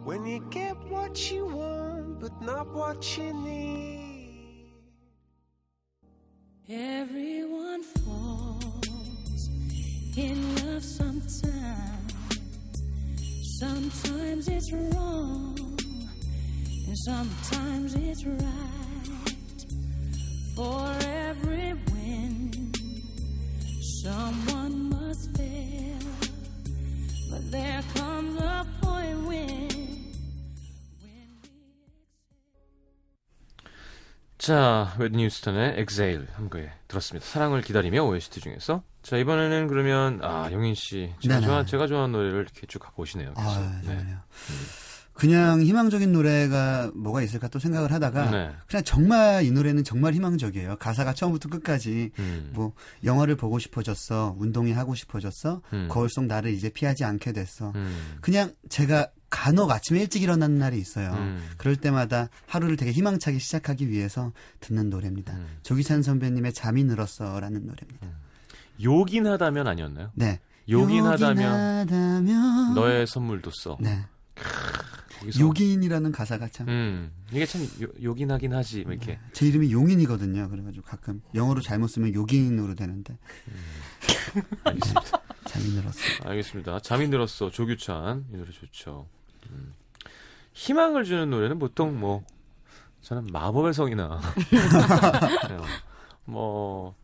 When 0.03 0.25
you 0.25 0.39
get 0.49 0.77
what 0.89 1.31
you 1.31 1.45
want 1.45 2.19
but 2.19 2.41
not 2.41 2.73
what 2.73 3.17
you 3.17 3.33
need. 3.33 4.23
Everyone 6.69 7.83
falls 7.83 9.49
in 10.15 10.55
love 10.55 10.83
sometimes. 10.83 12.13
Sometimes 13.59 14.47
it's 14.47 14.71
wrong, 14.71 15.57
and 16.87 16.97
sometimes 16.99 17.95
it's 17.95 18.25
right. 18.25 19.35
For 20.55 20.95
every 21.01 21.72
win, 21.72 21.72
someone 24.03 24.89
must 24.89 25.35
fail. 25.37 25.97
But 27.31 27.49
there 27.51 27.81
comes 27.95 28.37
a 28.41 28.65
point 28.81 29.27
when, 29.27 29.69
자, 34.37 34.93
휴스턴의 34.97 35.79
Exhale 35.79 36.27
한 36.33 36.49
거에 36.49 36.69
들었습니다. 36.89 37.25
사랑을 37.25 37.61
기다리며 37.61 38.03
OST 38.03 38.41
중에서. 38.41 38.83
자, 39.01 39.17
이번에는 39.17 39.67
그러면, 39.67 40.19
아, 40.21 40.51
영인 40.51 40.75
씨. 40.75 41.13
제가, 41.21 41.35
네네. 41.35 41.47
좋아, 41.47 41.65
제가 41.65 41.87
좋아하는 41.87 42.11
노래를 42.11 42.41
이렇게 42.41 42.67
쭉 42.67 42.79
갖고 42.79 43.03
오시네요. 43.03 43.33
계속. 43.33 43.49
아, 43.49 43.81
네. 43.81 43.87
정말요. 43.87 44.17
그냥 45.13 45.61
희망적인 45.61 46.11
노래가 46.11 46.91
뭐가 46.95 47.21
있을까 47.21 47.47
또 47.47 47.59
생각을 47.59 47.91
하다가 47.91 48.31
네. 48.31 48.51
그냥 48.67 48.83
정말 48.83 49.45
이 49.45 49.51
노래는 49.51 49.83
정말 49.83 50.13
희망적이에요. 50.13 50.77
가사가 50.77 51.13
처음부터 51.13 51.49
끝까지 51.49 52.11
음. 52.19 52.51
뭐 52.53 52.73
영화를 53.03 53.35
보고 53.35 53.59
싶어졌어, 53.59 54.35
운동이 54.39 54.71
하고 54.73 54.95
싶어졌어, 54.95 55.61
음. 55.73 55.87
거울 55.89 56.09
속 56.09 56.25
나를 56.25 56.51
이제 56.51 56.69
피하지 56.69 57.03
않게 57.03 57.31
됐어. 57.31 57.71
음. 57.75 58.17
그냥 58.21 58.53
제가 58.69 59.09
간혹 59.29 59.71
아침에 59.71 59.99
일찍 59.99 60.21
일어나는 60.23 60.57
날이 60.57 60.77
있어요. 60.77 61.13
음. 61.13 61.43
그럴 61.57 61.75
때마다 61.75 62.29
하루를 62.47 62.75
되게 62.75 62.91
희망차게 62.91 63.39
시작하기 63.39 63.89
위해서 63.89 64.31
듣는 64.59 64.89
노래입니다. 64.89 65.33
음. 65.33 65.47
조기찬 65.63 66.01
선배님의 66.01 66.53
잠이 66.53 66.83
늘었어라는 66.83 67.65
노래입니다. 67.65 68.07
요긴 68.81 69.27
하다면 69.27 69.67
아니었나요? 69.67 70.11
네. 70.15 70.39
요긴 70.69 71.05
하다면 71.05 71.87
하다면 71.89 72.73
너의 72.73 73.05
선물도 73.05 73.51
써. 73.51 73.77
네. 73.79 74.05
거기서 75.23 75.39
요긴이라는 75.39 76.11
가사가 76.11 76.47
참제 76.49 76.71
음. 76.71 77.11
이게 77.31 77.45
참 77.45 77.61
요, 77.81 77.87
요긴하긴 78.01 78.53
하지. 78.53 78.83
뭐 78.83 78.93
이렇게. 78.93 79.19
이름이 79.41 79.71
용인이거든요. 79.71 80.49
그래가지고 80.49 80.85
가끔 80.85 81.21
영어로 81.33 81.61
잘못 81.61 81.87
쓰면 81.87 82.13
요긴으로 82.13 82.75
되는데 82.75 83.17
알겠습니다. 84.63 85.21
잠이 85.45 85.65
늘었어요. 85.69 86.29
알겠습니다. 86.29 86.79
잠이 86.79 87.07
늘었어. 87.07 87.49
조규찬. 87.49 88.25
이 88.33 88.37
노래 88.37 88.51
좋죠. 88.51 89.07
음. 89.51 89.73
희망을 90.53 91.03
주는 91.03 91.29
노래는 91.29 91.59
보통 91.59 91.99
뭐 91.99 92.23
저는 93.01 93.27
마법의 93.31 93.73
성이나 93.73 94.21
네, 95.49 95.57
뭐 96.25 96.95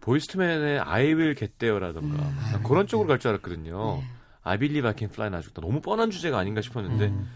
보이스투맨의 0.00 0.80
I 0.80 1.12
Will 1.14 1.36
Get 1.36 1.54
There라던가 1.58 2.16
음. 2.22 2.62
그런 2.64 2.86
쪽으로 2.86 3.06
갈 3.08 3.18
줄 3.18 3.28
알았거든요. 3.30 3.98
네. 4.00 4.08
I 4.50 4.58
Believe 4.58 4.88
I 4.88 4.94
Can 4.98 5.12
Fly는 5.12 5.38
아주 5.38 5.52
너무 5.54 5.80
뻔한 5.80 6.10
주제가 6.10 6.38
아닌가 6.38 6.60
싶었는데 6.60 7.06
음. 7.06 7.30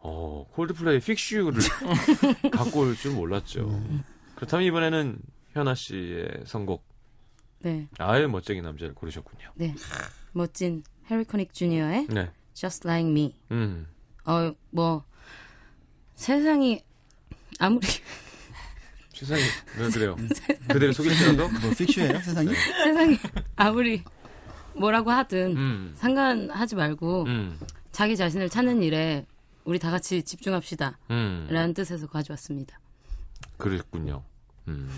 어 0.00 0.46
콜드플레이 0.52 0.96
Fix 0.98 1.34
You를 1.34 1.60
갖고 2.52 2.80
올 2.80 2.94
줄 2.96 3.12
몰랐죠. 3.14 3.60
음. 3.68 4.04
그렇다면 4.34 4.66
이번에는 4.66 5.18
현아 5.52 5.74
씨의 5.74 6.42
선곡 6.46 6.86
네, 7.60 7.88
아예 7.98 8.26
멋쟁이 8.26 8.60
남자를 8.62 8.94
고르셨군요. 8.94 9.50
네. 9.56 9.74
멋진 10.32 10.82
해리 11.10 11.24
코닉 11.24 11.52
주니어의 11.52 12.06
네. 12.10 12.30
Just 12.54 12.86
Like 12.86 13.10
Me. 13.10 13.34
음. 13.50 13.86
어, 14.26 14.52
뭐 14.70 15.04
세상이 16.14 16.82
아무리 17.58 17.86
세상에 19.14 19.40
왜 19.78 19.88
그래요? 19.90 20.16
그대를 20.68 20.92
속일지라도. 20.94 21.48
뭐 21.48 21.70
픽슈예요 21.76 22.20
세상이? 22.20 22.52
세상에 22.84 23.16
아무리 23.56 24.04
뭐라고 24.78 25.10
하든 25.10 25.56
음. 25.56 25.92
상관하지 25.96 26.76
말고 26.76 27.24
음. 27.24 27.58
자기 27.92 28.16
자신을 28.16 28.48
찾는 28.48 28.82
일에 28.82 29.26
우리 29.64 29.78
다 29.78 29.90
같이 29.90 30.22
집중합시다. 30.22 30.98
음. 31.10 31.46
라는 31.50 31.74
뜻에서 31.74 32.06
가져왔습니다. 32.06 32.78
그랬군요. 33.56 34.22
음. 34.68 34.88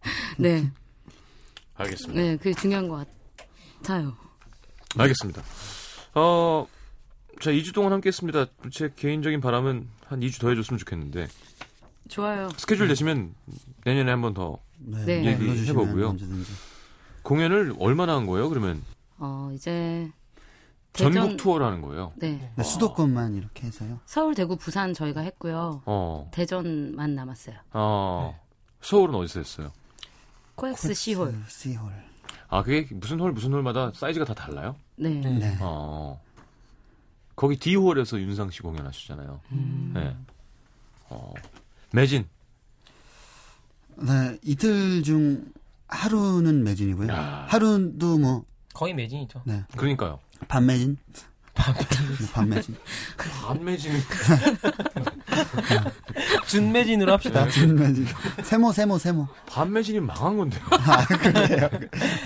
네. 0.38 0.70
알겠습니다. 1.74 2.20
네, 2.20 2.36
그게 2.36 2.54
중요한 2.54 2.88
것 2.88 3.06
같아요. 3.82 4.16
알겠습니다. 4.98 5.42
어, 6.14 6.66
자, 7.40 7.50
2주 7.50 7.74
동안 7.74 7.92
함께 7.92 8.08
했습니다. 8.08 8.46
제 8.72 8.90
개인적인 8.96 9.40
바람은 9.42 9.86
한 10.06 10.20
2주 10.20 10.40
더 10.40 10.48
해줬으면 10.48 10.78
좋겠는데, 10.78 11.28
좋아요. 12.08 12.48
스케줄 12.56 12.88
되시면 12.88 13.34
내년에 13.84 14.10
한 14.10 14.22
번 14.22 14.32
더 14.32 14.58
네, 14.78 15.04
네. 15.04 15.24
얘기 15.26 15.38
불러주시면 15.38 15.82
해보고요. 15.84 16.08
언제든지. 16.10 16.50
공연을 17.22 17.74
얼마나 17.78 18.14
한 18.16 18.24
거예요, 18.26 18.48
그러면? 18.48 18.82
어, 19.18 19.50
이제 19.54 20.10
전국 20.92 21.14
대전- 21.20 21.36
투어라는 21.36 21.82
거예요. 21.82 22.12
네. 22.16 22.52
네, 22.56 22.62
수도권만 22.62 23.34
이렇게 23.36 23.66
해서요. 23.66 24.00
서울, 24.06 24.34
대구, 24.34 24.56
부산 24.56 24.94
저희가 24.94 25.20
했고요. 25.22 25.82
어, 25.86 26.28
대전만 26.32 27.14
남았어요. 27.14 27.56
어, 27.72 28.38
서울은 28.80 29.14
어디서 29.14 29.40
했어요? 29.40 29.72
코엑스 30.54 30.94
C홀. 30.94 31.32
그 31.32 31.50
C홀. 31.50 31.92
아, 32.48 32.62
그게 32.62 32.86
무슨 32.94 33.20
홀, 33.20 33.32
무슨 33.32 33.52
홀마다 33.52 33.90
사이즈가 33.94 34.24
다 34.24 34.32
달라요? 34.34 34.76
네. 34.96 35.10
네. 35.20 35.58
어, 35.60 36.20
거기 37.34 37.56
D홀에서 37.58 38.18
윤상 38.18 38.50
씨 38.50 38.62
공연하시잖아요. 38.62 39.40
네. 39.94 40.16
어, 41.10 41.34
매진. 41.92 42.26
네, 43.96 44.38
이틀 44.42 45.02
중 45.02 45.44
하루는 45.88 46.64
매진이고요. 46.64 47.08
야. 47.08 47.46
하루도 47.48 48.18
뭐, 48.18 48.44
거의 48.76 48.92
매진이죠. 48.92 49.40
네, 49.44 49.64
그러니까요. 49.74 50.18
반 50.48 50.66
매진. 50.66 50.98
네, 51.56 52.32
반 52.34 52.48
매진. 52.50 52.76
반 53.16 53.64
매진은. 53.64 54.00
준 56.46 56.72
매진으로 56.72 57.12
합시다. 57.12 57.48
준 57.48 57.74
매진. 57.74 58.06
세모, 58.42 58.72
세모, 58.72 58.98
세모. 58.98 59.26
반 59.46 59.72
매진이 59.72 60.00
망한 60.00 60.36
건데요. 60.36 60.62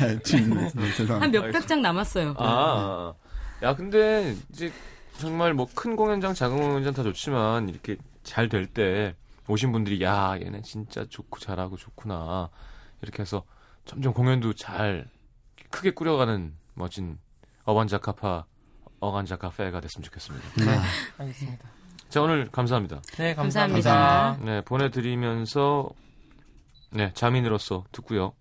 네, 0.01 0.19
준 0.25 0.51
매진. 0.55 0.81
네, 0.81 0.93
죄송합니다. 0.97 1.21
한 1.21 1.31
몇백 1.31 1.69
장 1.69 1.83
남았어요. 1.83 2.35
아, 2.39 3.15
야, 3.63 3.77
근데 3.77 4.35
이제 4.53 4.73
정말 5.19 5.55
뭐 5.55 5.69
큰 5.75 5.95
공연장, 5.95 6.35
작은 6.35 6.59
공연장 6.59 6.93
다 6.95 7.05
좋지만 7.05 7.69
이렇게 7.69 7.97
잘 8.25 8.49
될 8.49 8.67
때 8.67 9.15
오신 9.47 9.71
분들이 9.71 10.03
야, 10.03 10.37
얘네 10.41 10.63
진짜 10.63 11.05
좋고 11.09 11.39
잘하고 11.39 11.77
좋구나. 11.77 12.51
이렇게 13.03 13.23
해서 13.23 13.45
점점 13.85 14.13
공연도 14.13 14.53
잘 14.55 15.09
크게 15.71 15.93
꾸려가는 15.93 16.55
멋진 16.75 17.19
어반자카파 17.65 18.45
어간자카페가 19.01 19.81
됐으면 19.81 20.05
좋겠습니다. 20.05 20.49
네. 20.65 20.79
알겠습니다. 21.19 21.69
자, 22.09 22.21
오늘 22.23 22.51
감사합니다. 22.51 23.01
네, 23.17 23.35
감사합니다. 23.35 23.91
감사합니다. 23.91 24.53
네, 24.53 24.61
보내드리면서 24.63 25.89
네, 26.93 27.13
자민으로서 27.15 27.85
듣고요. 27.93 28.35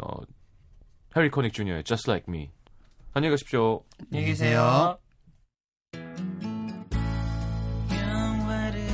어, 0.00 0.20
해리 1.16 1.30
코닉 1.30 1.52
주니어의 1.52 1.84
Just 1.84 2.10
Like 2.10 2.24
Me. 2.32 2.50
안녕히 3.12 3.32
가십시오. 3.34 3.84
안녕히 4.06 4.26
계세요. 4.26 4.98
영화를 7.90 8.88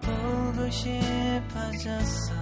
보고 0.00 0.70
싶어졌어 0.70 2.39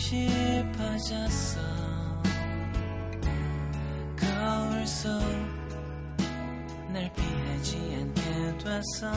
보고 0.00 0.08
싶어졌어 0.96 1.60
거울 4.16 4.86
속 4.86 5.10
날 6.92 7.12
피하지 7.12 7.76
않게 7.76 8.58
됐어 8.58 9.12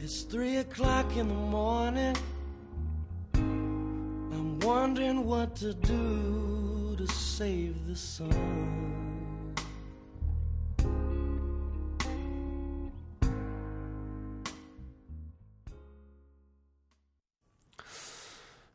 It's 0.00 0.22
three 0.22 0.56
o'clock 0.56 1.16
in 1.16 1.28
the 1.28 1.34
morning. 1.34 2.16
Wondering 4.68 5.24
what 5.24 5.56
to 5.60 5.72
do 5.72 6.94
to 6.98 7.04
save 7.04 7.74
the 7.86 7.96
sun. 7.96 8.28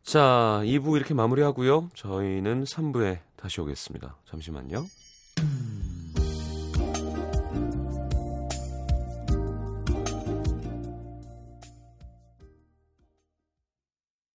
자, 0.02 0.62
2부 0.64 0.96
이렇게 0.96 1.14
마무리하고요. 1.14 1.90
저희는 1.94 2.64
3부에 2.64 3.20
다시 3.36 3.62
오겠습니다. 3.62 4.16
잠시만요. 4.26 4.88